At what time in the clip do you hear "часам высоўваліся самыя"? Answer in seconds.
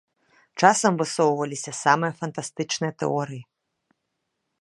0.69-2.13